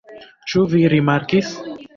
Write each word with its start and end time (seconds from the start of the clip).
Ĉu 0.53 0.63
vi 0.71 0.81
rimarkis? 0.95 1.57